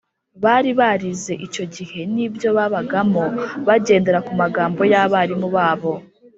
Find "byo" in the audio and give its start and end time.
2.33-2.49